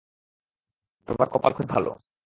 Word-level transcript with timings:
তোমার 1.07 1.27
কপাল 1.29 1.51
খুব 1.53 1.67
ভালো। 1.69 1.91